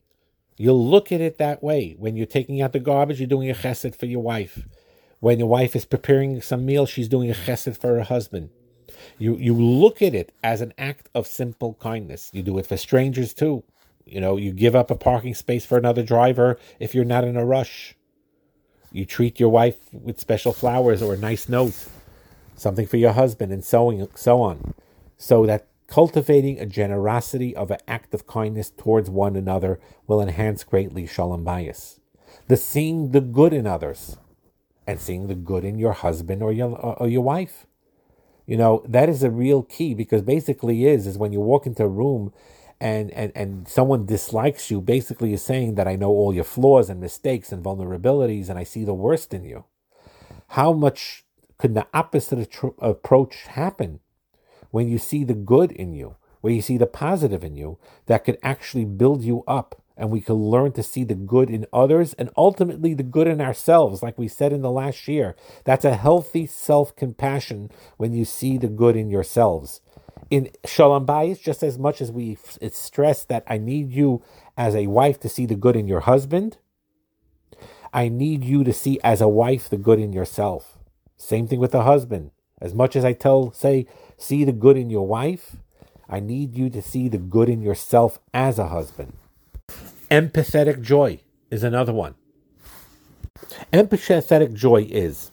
You'll 0.58 0.84
look 0.84 1.12
at 1.12 1.22
it 1.22 1.38
that 1.38 1.62
way. 1.62 1.96
When 2.00 2.16
you're 2.16 2.26
taking 2.26 2.64
out 2.64 2.74
the 2.74 2.80
garbage, 2.80 3.20
you're 3.20 3.28
doing 3.28 3.52
a 3.52 3.54
chesed 3.54 3.96
for 3.96 4.08
your 4.08 4.24
wife. 4.24 4.68
When 5.20 5.38
your 5.38 5.48
wife 5.48 5.76
is 5.76 5.86
preparing 5.86 6.42
some 6.42 6.66
meal, 6.66 6.88
she's 6.88 7.08
doing 7.08 7.30
a 7.30 7.36
chesed 7.36 7.78
for 7.78 7.90
her 7.90 8.02
husband. 8.02 8.50
You 9.20 9.38
you 9.38 9.54
look 9.54 10.02
at 10.02 10.16
it 10.16 10.32
as 10.44 10.62
an 10.62 10.74
act 10.80 11.10
of 11.14 11.28
simple 11.28 11.76
kindness. 11.76 12.32
You 12.34 12.42
do 12.42 12.58
it 12.58 12.66
for 12.66 12.76
strangers 12.76 13.36
too. 13.36 13.66
You 14.04 14.20
know, 14.20 14.36
you 14.36 14.52
give 14.52 14.76
up 14.76 14.90
a 14.90 14.96
parking 14.96 15.36
space 15.36 15.64
for 15.64 15.78
another 15.78 16.02
driver 16.02 16.58
if 16.80 16.96
you're 16.96 17.06
not 17.06 17.24
in 17.24 17.38
a 17.38 17.46
rush. 17.46 17.96
You 18.92 19.06
treat 19.06 19.40
your 19.40 19.50
wife 19.50 19.78
with 19.94 20.20
special 20.20 20.54
flowers 20.54 21.02
or 21.02 21.14
a 21.14 21.18
nice 21.18 21.48
note, 21.48 21.88
something 22.56 22.86
for 22.86 22.98
your 22.98 23.14
husband, 23.14 23.52
and 23.54 23.64
so 23.64 23.88
on, 23.88 24.08
so 24.16 24.42
on. 24.42 24.74
So 25.18 25.46
that 25.46 25.68
cultivating 25.88 26.60
a 26.60 26.66
generosity 26.66 27.56
of 27.56 27.72
an 27.72 27.80
act 27.88 28.14
of 28.14 28.28
kindness 28.28 28.70
towards 28.70 29.10
one 29.10 29.36
another 29.36 29.80
will 30.08 30.22
enhance 30.22 30.64
greatly 30.64 31.06
shalom 31.06 31.46
bayis. 31.46 32.00
The 32.48 32.58
seeing 32.58 33.12
the 33.12 33.22
good 33.22 33.54
in 33.54 33.68
others 33.68 34.18
and 34.88 35.00
seeing 35.00 35.28
the 35.28 35.36
good 35.36 35.64
in 35.64 35.78
your 35.78 35.94
husband 35.94 36.42
or 36.42 36.52
your 36.52 36.76
or 36.78 37.08
your 37.08 37.22
wife. 37.22 37.66
You 38.46 38.58
know, 38.58 38.84
that 38.88 39.08
is 39.08 39.24
a 39.24 39.30
real 39.30 39.64
key 39.64 39.94
because 39.94 40.22
basically 40.22 40.86
is 40.86 41.08
is 41.08 41.18
when 41.18 41.32
you 41.32 41.40
walk 41.40 41.66
into 41.66 41.84
a 41.84 41.88
room 41.88 42.34
and, 42.82 43.12
and, 43.12 43.32
and 43.36 43.68
someone 43.68 44.08
dislikes 44.08 44.72
you, 44.72 44.82
basically 44.82 45.34
is 45.34 45.44
saying 45.44 45.76
that 45.76 45.88
I 45.88 45.96
know 45.96 46.10
all 46.10 46.34
your 46.34 46.44
flaws 46.44 46.90
and 46.90 47.00
mistakes 47.00 47.52
and 47.52 47.64
vulnerabilities 47.64 48.50
and 48.50 48.58
I 48.58 48.64
see 48.64 48.84
the 48.84 48.96
worst 48.96 49.36
in 49.36 49.46
you. 49.46 49.66
How 50.50 50.74
much 50.74 51.24
could 51.60 51.76
the 51.76 51.86
opposite 51.94 52.50
approach 52.80 53.44
happen 53.44 54.00
when 54.72 54.88
you 54.88 54.98
see 54.98 55.24
the 55.24 55.36
good 55.36 55.72
in 55.72 55.94
you, 55.94 56.16
where 56.42 56.54
you 56.54 56.62
see 56.64 56.80
the 56.80 56.88
positive 56.88 57.44
in 57.44 57.56
you 57.56 57.78
that 58.08 58.26
could 58.26 58.40
actually 58.42 58.86
build 58.86 59.24
you 59.24 59.44
up 59.48 59.80
and 59.96 60.10
we 60.10 60.20
can 60.20 60.36
learn 60.36 60.72
to 60.72 60.82
see 60.82 61.04
the 61.04 61.14
good 61.14 61.52
in 61.52 61.68
others 61.72 62.14
and 62.14 62.32
ultimately 62.36 62.96
the 62.96 63.04
good 63.04 63.28
in 63.28 63.40
ourselves, 63.40 64.02
like 64.02 64.18
we 64.18 64.28
said 64.28 64.52
in 64.52 64.64
the 64.64 64.72
last 64.72 65.08
year. 65.08 65.36
That's 65.66 65.86
a 65.86 65.96
healthy 65.96 66.48
self 66.48 66.96
compassion 66.96 67.70
when 67.98 68.12
you 68.12 68.26
see 68.26 68.58
the 68.58 68.70
good 68.70 68.96
in 68.96 69.12
yourselves. 69.12 69.82
In 70.32 70.50
Shalom 70.64 71.06
Bayis, 71.06 71.42
just 71.42 71.62
as 71.62 71.78
much 71.78 72.00
as 72.00 72.10
we 72.10 72.38
stress 72.72 73.26
that 73.26 73.44
I 73.48 73.58
need 73.58 73.92
you 73.92 74.24
as 74.56 74.74
a 74.74 74.88
wife 74.88 75.20
to 75.20 75.30
see 75.30 75.46
the 75.46 75.56
good 75.56 75.76
in 75.76 75.90
your 75.90 76.00
husband, 76.00 76.58
I 77.92 78.08
need 78.08 78.46
you 78.46 78.64
to 78.64 78.72
see 78.72 78.98
as 79.04 79.20
a 79.20 79.28
wife 79.28 79.70
the 79.70 79.76
good 79.76 80.00
in 80.00 80.14
yourself. 80.14 80.78
Same 81.18 81.50
thing 81.50 81.60
with 81.60 81.74
the 81.74 81.84
husband. 81.84 82.32
As 82.62 82.74
much 82.74 82.96
as 82.96 83.04
I 83.04 83.12
tell, 83.12 83.52
say, 83.52 83.86
see 84.18 84.46
the 84.46 84.54
good 84.54 84.78
in 84.78 84.90
your 84.90 85.06
wife, 85.06 85.58
I 86.08 86.22
need 86.22 86.56
you 86.56 86.70
to 86.70 86.82
see 86.82 87.10
the 87.10 87.18
good 87.18 87.50
in 87.50 87.62
yourself 87.62 88.18
as 88.34 88.58
a 88.58 88.70
husband. 88.70 89.12
Empathetic 90.10 90.82
joy 90.82 91.20
is 91.50 91.62
another 91.62 91.92
one. 91.92 92.16
Empathetic 93.74 94.54
joy 94.54 94.88
is 94.90 95.32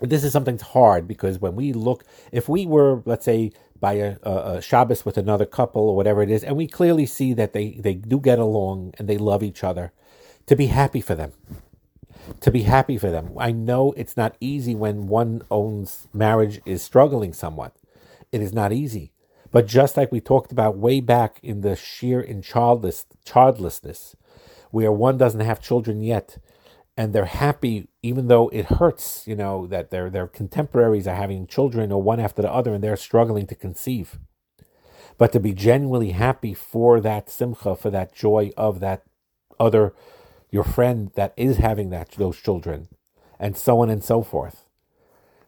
this 0.00 0.22
is 0.22 0.32
something 0.32 0.56
that's 0.56 0.70
hard 0.70 1.08
because 1.08 1.40
when 1.40 1.56
we 1.56 1.72
look, 1.72 2.04
if 2.30 2.48
we 2.48 2.66
were, 2.66 3.02
let's 3.04 3.24
say, 3.24 3.52
by 3.80 3.94
a, 3.94 4.16
a, 4.22 4.62
Shabbos 4.62 5.04
with 5.04 5.16
another 5.16 5.46
couple 5.46 5.88
or 5.88 5.96
whatever 5.96 6.22
it 6.22 6.30
is, 6.30 6.44
and 6.44 6.56
we 6.56 6.66
clearly 6.66 7.06
see 7.06 7.32
that 7.34 7.52
they, 7.52 7.72
they 7.80 7.94
do 7.94 8.20
get 8.20 8.38
along 8.38 8.94
and 8.98 9.08
they 9.08 9.18
love 9.18 9.42
each 9.42 9.64
other, 9.64 9.92
to 10.46 10.56
be 10.56 10.66
happy 10.66 11.00
for 11.00 11.14
them. 11.14 11.32
To 12.40 12.50
be 12.50 12.62
happy 12.62 12.98
for 12.98 13.10
them. 13.10 13.32
I 13.38 13.52
know 13.52 13.92
it's 13.92 14.16
not 14.16 14.36
easy 14.40 14.74
when 14.74 15.06
one 15.06 15.42
owns 15.50 16.08
marriage 16.12 16.60
is 16.66 16.82
struggling 16.82 17.32
somewhat. 17.32 17.74
It 18.32 18.42
is 18.42 18.52
not 18.52 18.72
easy. 18.72 19.12
But 19.50 19.66
just 19.66 19.96
like 19.96 20.12
we 20.12 20.20
talked 20.20 20.52
about 20.52 20.76
way 20.76 21.00
back 21.00 21.38
in 21.42 21.62
the 21.62 21.74
sheer 21.74 22.20
in 22.20 22.42
childless 22.42 23.06
childlessness, 23.24 24.14
where 24.70 24.92
one 24.92 25.16
doesn't 25.16 25.40
have 25.40 25.60
children 25.62 26.02
yet, 26.02 26.38
and 26.98 27.12
they're 27.12 27.26
happy 27.26 27.86
even 28.02 28.26
though 28.26 28.48
it 28.48 28.66
hurts, 28.66 29.22
you 29.24 29.36
know, 29.36 29.68
that 29.68 29.90
their 29.90 30.10
their 30.10 30.26
contemporaries 30.26 31.06
are 31.06 31.14
having 31.14 31.46
children 31.46 31.92
or 31.92 32.02
one 32.02 32.18
after 32.18 32.42
the 32.42 32.52
other 32.52 32.74
and 32.74 32.82
they're 32.82 32.96
struggling 32.96 33.46
to 33.46 33.54
conceive. 33.54 34.18
But 35.16 35.30
to 35.32 35.38
be 35.38 35.52
genuinely 35.52 36.10
happy 36.10 36.54
for 36.54 37.00
that 37.00 37.30
simcha, 37.30 37.76
for 37.76 37.90
that 37.90 38.12
joy 38.12 38.50
of 38.56 38.80
that 38.80 39.04
other 39.60 39.94
your 40.50 40.64
friend 40.64 41.12
that 41.14 41.34
is 41.36 41.58
having 41.58 41.90
that 41.90 42.10
those 42.12 42.36
children, 42.36 42.88
and 43.38 43.56
so 43.56 43.80
on 43.80 43.90
and 43.90 44.02
so 44.02 44.22
forth. 44.22 44.64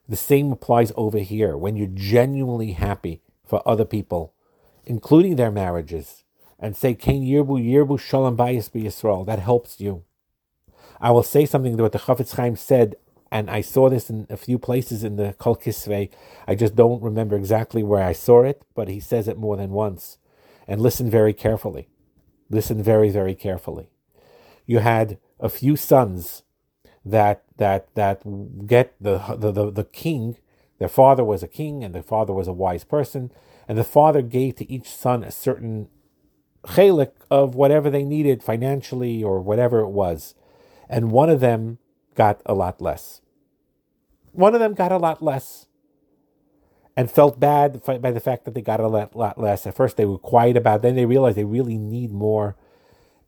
The 0.08 0.16
same 0.16 0.52
applies 0.52 0.92
over 0.96 1.18
here. 1.18 1.56
When 1.56 1.76
you're 1.76 1.88
genuinely 1.92 2.72
happy 2.72 3.22
for 3.44 3.66
other 3.66 3.84
people, 3.84 4.34
including 4.84 5.34
their 5.34 5.50
marriages, 5.50 6.22
and 6.60 6.76
say, 6.76 6.94
Kain 6.94 7.24
Yirbu 7.24 7.64
Yirbu 7.64 7.98
Shalom 7.98 8.36
Bayis 8.36 8.70
Yisrael, 8.70 9.26
that 9.26 9.38
helps 9.38 9.80
you. 9.80 10.04
I 11.00 11.10
will 11.10 11.22
say 11.22 11.46
something 11.46 11.76
that 11.76 11.82
what 11.82 11.92
the 11.92 11.98
Chafetz 11.98 12.34
Chaim 12.34 12.56
said, 12.56 12.96
and 13.30 13.50
I 13.50 13.60
saw 13.60 13.88
this 13.88 14.10
in 14.10 14.26
a 14.28 14.36
few 14.36 14.58
places 14.58 15.04
in 15.04 15.16
the 15.16 15.34
Kol 15.38 15.56
Kisvei. 15.56 16.10
I 16.46 16.54
just 16.54 16.74
don't 16.74 17.02
remember 17.02 17.36
exactly 17.36 17.82
where 17.82 18.02
I 18.02 18.12
saw 18.12 18.42
it, 18.42 18.62
but 18.74 18.88
he 18.88 19.00
says 19.00 19.28
it 19.28 19.38
more 19.38 19.56
than 19.56 19.70
once. 19.70 20.18
And 20.66 20.80
listen 20.80 21.08
very 21.10 21.32
carefully. 21.32 21.88
Listen 22.50 22.82
very, 22.82 23.10
very 23.10 23.34
carefully. 23.34 23.90
You 24.66 24.80
had 24.80 25.18
a 25.38 25.48
few 25.48 25.76
sons 25.76 26.42
that 27.04 27.44
that 27.56 27.94
that 27.94 28.22
get 28.66 28.94
the 29.00 29.18
the, 29.36 29.52
the, 29.52 29.70
the 29.70 29.84
king 29.84 30.36
their 30.80 30.88
father 30.88 31.22
was 31.22 31.42
a 31.42 31.48
king 31.48 31.84
and 31.84 31.94
the 31.94 32.02
father 32.02 32.32
was 32.32 32.48
a 32.48 32.54
wise 32.54 32.84
person, 32.84 33.30
and 33.68 33.78
the 33.78 33.84
father 33.84 34.22
gave 34.22 34.56
to 34.56 34.72
each 34.72 34.88
son 34.88 35.22
a 35.22 35.30
certain 35.30 35.88
chelik 36.64 37.12
of 37.30 37.54
whatever 37.54 37.90
they 37.90 38.02
needed 38.02 38.42
financially 38.42 39.22
or 39.22 39.40
whatever 39.40 39.80
it 39.80 39.90
was. 39.90 40.34
And 40.90 41.10
one 41.10 41.30
of 41.30 41.40
them 41.40 41.78
got 42.14 42.42
a 42.44 42.52
lot 42.52 42.82
less. 42.82 43.22
One 44.32 44.54
of 44.54 44.60
them 44.60 44.74
got 44.74 44.92
a 44.92 44.98
lot 44.98 45.22
less 45.22 45.66
and 46.96 47.10
felt 47.10 47.40
bad 47.40 47.82
by 47.84 48.10
the 48.10 48.20
fact 48.20 48.44
that 48.44 48.54
they 48.54 48.60
got 48.60 48.80
a 48.80 48.88
lot 48.88 49.38
less. 49.38 49.66
At 49.66 49.76
first, 49.76 49.96
they 49.96 50.04
were 50.04 50.18
quiet 50.18 50.56
about 50.58 50.80
it. 50.80 50.82
Then 50.82 50.96
they 50.96 51.06
realized 51.06 51.38
they 51.38 51.44
really 51.44 51.78
need 51.78 52.12
more 52.12 52.56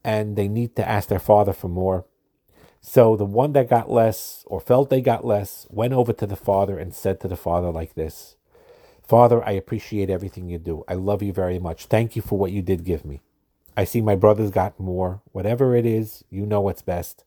and 0.04 0.36
they 0.36 0.48
need 0.48 0.76
to 0.76 0.86
ask 0.86 1.08
their 1.08 1.18
father 1.18 1.54
for 1.54 1.68
more. 1.68 2.04
So 2.80 3.16
the 3.16 3.24
one 3.24 3.52
that 3.52 3.70
got 3.70 3.90
less 3.90 4.44
or 4.48 4.60
felt 4.60 4.90
they 4.90 5.00
got 5.00 5.24
less 5.24 5.66
went 5.70 5.94
over 5.94 6.12
to 6.12 6.26
the 6.26 6.36
father 6.36 6.78
and 6.78 6.92
said 6.92 7.20
to 7.20 7.28
the 7.28 7.36
father 7.36 7.70
like 7.70 7.94
this 7.94 8.36
Father, 9.12 9.44
I 9.44 9.52
appreciate 9.52 10.08
everything 10.08 10.48
you 10.48 10.58
do. 10.58 10.84
I 10.88 10.94
love 10.94 11.22
you 11.22 11.32
very 11.32 11.58
much. 11.58 11.86
Thank 11.86 12.16
you 12.16 12.22
for 12.22 12.38
what 12.38 12.52
you 12.52 12.62
did 12.62 12.84
give 12.84 13.04
me. 13.04 13.20
I 13.76 13.84
see 13.84 14.00
my 14.00 14.16
brothers 14.16 14.50
got 14.50 14.78
more. 14.78 15.22
Whatever 15.32 15.74
it 15.76 15.86
is, 15.86 16.24
you 16.30 16.46
know 16.46 16.60
what's 16.60 16.82
best. 16.82 17.24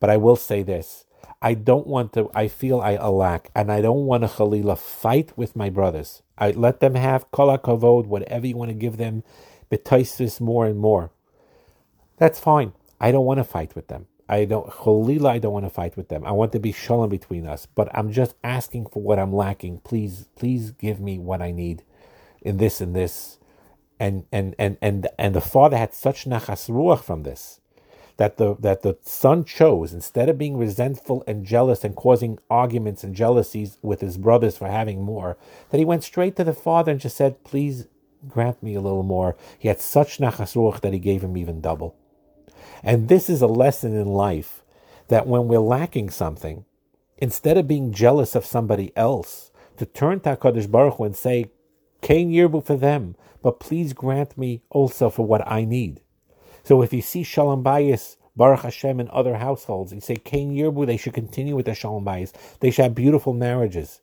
But 0.00 0.10
I 0.10 0.16
will 0.16 0.36
say 0.36 0.62
this. 0.62 1.04
I 1.42 1.54
don't 1.54 1.86
want 1.86 2.12
to, 2.14 2.30
I 2.34 2.48
feel 2.48 2.80
I 2.80 2.96
lack, 2.96 3.50
and 3.54 3.70
I 3.70 3.80
don't 3.80 4.06
want 4.06 4.22
to 4.22 4.28
Khalila 4.28 4.78
fight 4.78 5.36
with 5.36 5.54
my 5.54 5.70
brothers. 5.70 6.22
I 6.38 6.50
let 6.52 6.80
them 6.80 6.94
have 6.94 7.30
kol 7.30 7.56
kavod, 7.58 8.06
whatever 8.06 8.46
you 8.46 8.56
want 8.56 8.70
to 8.70 8.74
give 8.74 8.96
them, 8.96 9.22
betaisis 9.70 10.40
more 10.40 10.66
and 10.66 10.78
more. 10.78 11.10
That's 12.16 12.40
fine. 12.40 12.72
I 13.00 13.12
don't 13.12 13.26
want 13.26 13.38
to 13.38 13.44
fight 13.44 13.74
with 13.74 13.88
them. 13.88 14.06
I 14.28 14.44
don't 14.44 14.68
Cholila, 14.68 15.30
I 15.30 15.38
don't 15.38 15.52
want 15.52 15.66
to 15.66 15.70
fight 15.70 15.96
with 15.96 16.08
them. 16.08 16.24
I 16.24 16.32
want 16.32 16.52
to 16.52 16.58
be 16.58 16.72
shalom 16.72 17.10
between 17.10 17.46
us. 17.46 17.66
But 17.66 17.88
I'm 17.94 18.12
just 18.12 18.34
asking 18.42 18.86
for 18.86 19.02
what 19.02 19.18
I'm 19.18 19.32
lacking. 19.32 19.80
Please, 19.84 20.28
please 20.36 20.72
give 20.72 21.00
me 21.00 21.18
what 21.18 21.42
I 21.42 21.52
need 21.52 21.84
in 22.42 22.56
this 22.56 22.80
and 22.80 22.96
this. 22.96 23.38
And 23.98 24.26
and 24.30 24.54
and 24.58 24.76
and 24.82 25.08
and 25.18 25.34
the 25.34 25.40
father 25.40 25.76
had 25.76 25.94
such 25.94 26.26
nachas 26.26 26.68
ruach 26.68 27.02
from 27.02 27.22
this 27.22 27.60
that 28.16 28.38
the 28.38 28.56
that 28.60 28.82
the 28.82 28.96
son 29.02 29.44
chose 29.44 29.92
instead 29.92 30.28
of 30.28 30.38
being 30.38 30.56
resentful 30.56 31.22
and 31.26 31.44
jealous 31.44 31.84
and 31.84 31.94
causing 31.94 32.38
arguments 32.50 33.04
and 33.04 33.14
jealousies 33.14 33.78
with 33.82 34.00
his 34.00 34.16
brothers 34.16 34.56
for 34.56 34.68
having 34.68 35.02
more, 35.02 35.36
that 35.70 35.78
he 35.78 35.84
went 35.84 36.04
straight 36.04 36.36
to 36.36 36.44
the 36.44 36.54
father 36.54 36.92
and 36.92 37.00
just 37.00 37.16
said, 37.16 37.44
"Please 37.44 37.86
grant 38.28 38.62
me 38.62 38.74
a 38.74 38.80
little 38.80 39.02
more." 39.02 39.36
He 39.58 39.68
had 39.68 39.80
such 39.80 40.18
nachas 40.18 40.56
ruach 40.56 40.80
that 40.80 40.92
he 40.92 40.98
gave 40.98 41.22
him 41.22 41.36
even 41.36 41.60
double. 41.60 41.94
And 42.82 43.08
this 43.08 43.28
is 43.28 43.42
a 43.42 43.46
lesson 43.46 43.94
in 43.94 44.08
life 44.08 44.62
that 45.08 45.26
when 45.26 45.48
we're 45.48 45.58
lacking 45.58 46.10
something, 46.10 46.64
instead 47.18 47.56
of 47.58 47.68
being 47.68 47.92
jealous 47.92 48.34
of 48.34 48.44
somebody 48.44 48.92
else, 48.96 49.50
to 49.76 49.84
turn 49.86 50.20
to 50.20 50.36
HaKadosh 50.36 50.70
Baruch 50.70 50.94
Hu 50.94 51.04
and 51.04 51.16
say, 51.16 51.50
Kain 52.00 52.30
Yirbu 52.30 52.64
for 52.64 52.76
them, 52.76 53.16
but 53.42 53.60
please 53.60 53.92
grant 53.92 54.36
me 54.36 54.62
also 54.70 55.10
for 55.10 55.26
what 55.26 55.46
I 55.46 55.64
need. 55.64 56.00
So 56.62 56.82
if 56.82 56.92
you 56.92 57.02
see 57.02 57.22
Shalom 57.22 57.62
Bayis, 57.62 58.16
Baruch 58.34 58.60
Hashem 58.60 59.00
in 59.00 59.08
other 59.10 59.36
households, 59.36 59.92
you 59.92 60.00
say 60.00 60.16
Kain 60.16 60.52
Yirbu, 60.52 60.86
they 60.86 60.96
should 60.96 61.14
continue 61.14 61.56
with 61.56 61.66
their 61.66 61.74
Shalom 61.74 62.04
Bayis. 62.04 62.32
They 62.60 62.70
should 62.70 62.82
have 62.82 62.94
beautiful 62.94 63.32
marriages. 63.32 64.00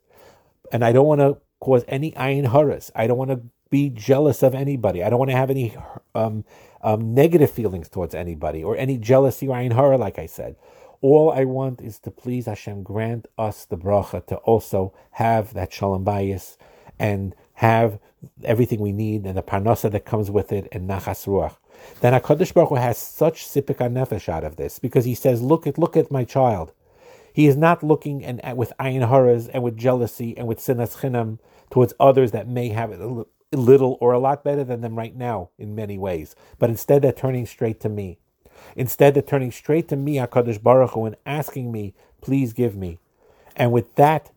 And 0.72 0.84
I 0.84 0.92
don't 0.92 1.06
want 1.06 1.22
to 1.22 1.38
cause 1.60 1.84
any 1.88 2.12
ayin 2.14 2.48
haras. 2.48 2.92
I 2.96 3.08
don't 3.08 3.18
want 3.18 3.32
to 3.32 3.42
be 3.70 3.90
jealous 3.90 4.44
of 4.44 4.54
anybody. 4.54 5.04
I 5.04 5.10
don't 5.10 5.20
want 5.20 5.32
to 5.32 5.38
have 5.38 5.50
any 5.50 5.76
um, 6.16 6.46
um, 6.82 7.14
negative 7.14 7.52
feelings 7.52 7.90
towards 7.90 8.14
anybody 8.16 8.64
or 8.64 8.76
any 8.78 8.98
jealousy 8.98 9.48
or 9.48 9.58
ayin 9.58 9.74
hara, 9.74 9.98
like 9.98 10.20
I 10.20 10.26
said. 10.26 10.56
All 11.02 11.32
I 11.32 11.44
want 11.44 11.82
is 11.82 12.00
to 12.00 12.12
please 12.12 12.46
Hashem 12.46 12.84
grant 12.84 13.28
us 13.38 13.66
the 13.66 13.78
bracha 13.78 14.26
to 14.28 14.38
also 14.38 14.94
have 15.12 15.54
that 15.54 15.74
shalom 15.74 16.06
bayis 16.06 16.56
and 16.98 17.36
have 17.56 18.00
everything 18.44 18.80
we 18.80 18.92
need 18.92 19.26
and 19.26 19.38
the 19.38 19.44
parnasa 19.44 19.92
that 19.92 20.06
comes 20.06 20.32
with 20.32 20.52
it 20.52 20.68
and 20.72 20.90
nachas 20.90 21.28
ruach. 21.28 21.58
Then 22.00 22.14
Hakadosh 22.14 22.54
Baruch 22.54 22.70
Hu 22.70 22.76
has 22.76 22.98
such 22.98 23.46
sipik 23.46 23.78
nefesh 23.78 24.30
out 24.30 24.44
of 24.44 24.56
this 24.56 24.80
because 24.80 25.06
he 25.06 25.16
says, 25.16 25.42
"Look 25.42 25.68
at 25.68 25.78
look 25.78 25.98
at 25.98 26.12
my 26.12 26.24
child." 26.24 26.72
He 27.34 27.48
is 27.48 27.58
not 27.58 27.84
looking 27.84 28.24
and 28.24 28.42
with 28.58 28.72
ayin 28.80 29.08
haras 29.08 29.48
and 29.48 29.64
with 29.64 29.78
jealousy 29.78 30.38
and 30.38 30.48
with 30.48 30.60
sinas 30.60 30.98
chinam 30.98 31.40
towards 31.70 31.94
others 32.00 32.32
that 32.32 32.48
may 32.48 32.70
have 32.70 32.92
it 32.92 33.02
a 33.02 33.26
little 33.56 33.98
or 34.00 34.14
a 34.14 34.20
lot 34.20 34.44
better 34.44 34.64
than 34.64 34.82
them 34.82 34.98
right 34.98 35.16
now 35.16 35.50
in 35.58 35.76
many 35.76 35.98
ways. 35.98 36.36
But 36.60 36.70
instead, 36.70 37.02
they're 37.02 37.12
turning 37.12 37.46
straight 37.46 37.80
to 37.82 37.90
me. 37.90 38.20
Instead, 38.76 39.14
they're 39.14 39.24
turning 39.24 39.52
straight 39.52 39.88
to 39.90 39.96
me, 39.96 40.16
Hakadosh 40.16 40.62
Baruch 40.62 40.92
Hu, 40.92 41.06
and 41.06 41.16
asking 41.26 41.72
me, 41.72 41.94
"Please 42.22 42.54
give 42.54 42.76
me." 42.76 43.00
And 43.56 43.72
with 43.72 43.96
that, 43.96 44.32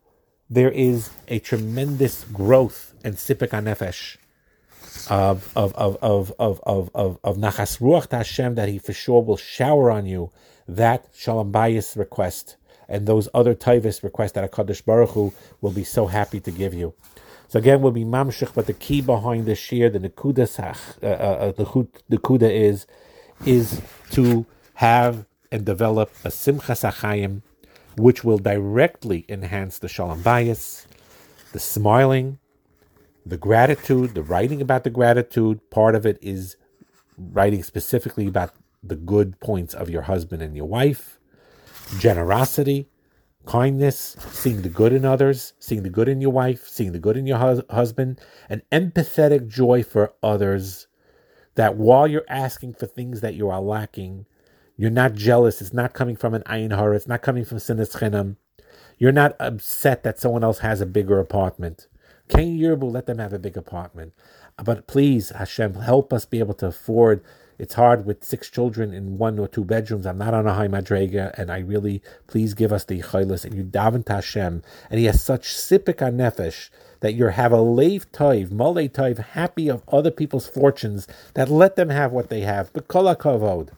there 0.49 0.71
is 0.71 1.09
a 1.27 1.39
tremendous 1.39 2.23
growth 2.25 2.93
and 3.03 3.15
sipik 3.15 3.49
nefesh 3.49 4.17
of 5.09 5.51
of 5.55 5.73
of 5.75 5.97
of 6.01 6.33
of 6.39 6.59
of 6.63 6.89
of, 6.95 7.19
of 7.23 7.37
nachas 7.37 7.79
ruach 7.79 8.11
Hashem 8.11 8.55
that 8.55 8.69
He 8.69 8.79
for 8.79 8.93
sure 8.93 9.21
will 9.21 9.37
shower 9.37 9.91
on 9.91 10.05
you 10.05 10.31
that 10.67 11.07
shalom 11.15 11.51
bayis 11.51 11.97
request 11.97 12.55
and 12.89 13.05
those 13.07 13.27
other 13.33 13.53
taivas 13.53 14.03
requests 14.03 14.33
that 14.33 14.49
Hakadosh 14.49 14.83
Baruch 14.85 15.09
Hu 15.11 15.33
will 15.61 15.71
be 15.71 15.83
so 15.83 16.07
happy 16.07 16.39
to 16.39 16.51
give 16.51 16.73
you. 16.73 16.93
So 17.49 17.59
again, 17.59 17.81
we'll 17.81 17.91
be 17.91 18.05
mamshich, 18.05 18.53
but 18.53 18.65
the 18.65 18.73
key 18.73 19.01
behind 19.01 19.45
this 19.45 19.59
shiur, 19.59 19.91
the 19.91 19.99
nekuda 19.99 20.47
uh, 20.59 21.05
uh, 21.05 21.09
uh, 21.09 21.51
the 21.53 21.65
nekuda 22.11 22.51
is 22.51 22.85
is 23.45 23.81
to 24.11 24.45
have 24.75 25.25
and 25.51 25.65
develop 25.65 26.11
a 26.25 26.29
simchas 26.29 26.89
hachayim, 26.89 27.41
which 27.97 28.23
will 28.23 28.37
directly 28.37 29.25
enhance 29.29 29.79
the 29.79 29.87
shalom 29.89 30.23
bayis, 30.23 30.85
the 31.51 31.59
smiling, 31.59 32.39
the 33.25 33.37
gratitude, 33.37 34.13
the 34.15 34.23
writing 34.23 34.61
about 34.61 34.83
the 34.83 34.89
gratitude. 34.89 35.69
Part 35.69 35.95
of 35.95 36.05
it 36.05 36.17
is 36.21 36.57
writing 37.17 37.63
specifically 37.63 38.27
about 38.27 38.53
the 38.83 38.95
good 38.95 39.39
points 39.39 39.73
of 39.73 39.89
your 39.89 40.03
husband 40.03 40.41
and 40.41 40.55
your 40.55 40.67
wife, 40.67 41.19
generosity, 41.99 42.89
kindness, 43.45 44.15
seeing 44.31 44.61
the 44.61 44.69
good 44.69 44.93
in 44.93 45.05
others, 45.05 45.53
seeing 45.59 45.83
the 45.83 45.89
good 45.89 46.07
in 46.07 46.21
your 46.21 46.31
wife, 46.31 46.67
seeing 46.67 46.91
the 46.91 46.99
good 46.99 47.17
in 47.17 47.25
your 47.25 47.37
hus- 47.37 47.61
husband, 47.69 48.19
an 48.49 48.61
empathetic 48.71 49.47
joy 49.47 49.83
for 49.83 50.13
others. 50.21 50.87
That 51.55 51.75
while 51.75 52.07
you're 52.07 52.25
asking 52.29 52.75
for 52.75 52.85
things 52.85 53.21
that 53.21 53.33
you 53.33 53.49
are 53.49 53.61
lacking, 53.61 54.27
you're 54.77 54.91
not 54.91 55.15
jealous. 55.15 55.59
It's 55.59 55.73
not 55.73 55.93
coming 55.93 56.15
from 56.15 56.35
an 56.35 56.43
ayin 56.43 56.75
hara. 56.75 56.95
It's 56.95 57.07
not 57.07 57.23
coming 57.23 57.43
from 57.43 57.57
sinas 57.57 57.97
chinam. 57.97 58.35
You're 58.99 59.11
not 59.11 59.35
upset 59.39 60.03
that 60.03 60.19
someone 60.19 60.43
else 60.43 60.59
has 60.59 60.81
a 60.81 60.85
bigger 60.85 61.19
apartment. 61.19 61.87
Ken 62.29 62.57
Yerbu, 62.57 62.91
let 62.91 63.07
them 63.07 63.17
have 63.17 63.33
a 63.33 63.39
big 63.39 63.57
apartment. 63.57 64.13
But 64.63 64.85
please, 64.85 65.29
Hashem, 65.29 65.75
help 65.75 66.13
us 66.13 66.25
be 66.25 66.39
able 66.39 66.53
to 66.55 66.67
afford. 66.67 67.23
It's 67.57 67.73
hard 67.73 68.05
with 68.05 68.23
six 68.23 68.51
children 68.51 68.93
in 68.93 69.17
one 69.17 69.39
or 69.39 69.47
two 69.47 69.63
bedrooms. 69.63 70.05
I'm 70.05 70.17
not 70.19 70.35
on 70.35 70.45
a 70.45 70.53
high 70.53 70.67
madrega, 70.67 71.33
and 71.39 71.51
I 71.51 71.59
really, 71.59 72.03
please 72.27 72.53
give 72.53 72.71
us 72.71 72.83
the 72.83 73.01
chaylis. 73.01 73.45
And 73.45 73.55
you 73.55 73.63
daven 73.63 74.05
to 74.05 74.13
Hashem, 74.13 74.61
and 74.91 74.99
He 74.99 75.05
has 75.05 75.23
such 75.23 75.47
sipik 75.47 76.05
on 76.05 76.17
nefesh 76.17 76.69
that 76.99 77.13
you 77.13 77.27
have 77.27 77.53
a 77.53 77.57
leiv 77.57 78.07
toiv, 78.11 78.51
malay 78.51 78.87
toiv, 78.87 79.17
happy 79.17 79.69
of 79.69 79.83
other 79.89 80.11
people's 80.11 80.47
fortunes, 80.47 81.07
that 81.33 81.49
let 81.49 81.75
them 81.75 81.89
have 81.89 82.11
what 82.11 82.29
they 82.29 82.41
have. 82.41 82.71
But 82.73 82.87
kol 82.87 83.05
kavod. 83.15 83.69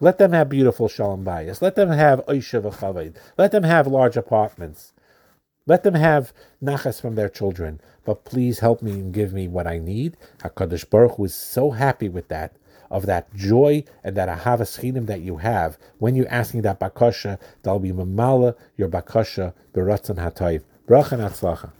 Let 0.00 0.18
them 0.18 0.32
have 0.32 0.48
beautiful 0.48 0.86
shalom 0.86 1.24
bayis. 1.24 1.60
Let 1.60 1.74
them 1.74 1.90
have 1.90 2.24
oishav 2.26 3.16
Let 3.36 3.50
them 3.50 3.64
have 3.64 3.86
large 3.88 4.16
apartments. 4.16 4.92
Let 5.66 5.82
them 5.82 5.94
have 5.94 6.32
nachas 6.62 7.00
from 7.00 7.16
their 7.16 7.28
children, 7.28 7.80
but 8.04 8.24
please 8.24 8.60
help 8.60 8.80
me 8.80 8.92
and 8.92 9.12
give 9.12 9.32
me 9.32 9.48
what 9.48 9.66
I 9.66 9.78
need. 9.78 10.16
Hakadosh 10.38 10.88
Baruch 10.88 11.16
Hu 11.16 11.24
is 11.24 11.34
so 11.34 11.72
happy 11.72 12.08
with 12.08 12.28
that, 12.28 12.54
of 12.90 13.06
that 13.06 13.34
joy 13.34 13.84
and 14.04 14.16
that 14.16 14.28
ahavas 14.28 14.80
chinim 14.80 15.06
that 15.06 15.20
you 15.20 15.38
have 15.38 15.76
when 15.98 16.14
you're 16.14 16.28
asking 16.28 16.62
that 16.62 16.80
bakasha. 16.80 17.38
That'll 17.62 17.80
be 17.80 17.92
mamala 17.92 18.54
your 18.76 18.88
bakasha 18.88 19.52
beratzon 19.74 20.16
hatayv. 20.16 20.62
Bracha 20.86 21.72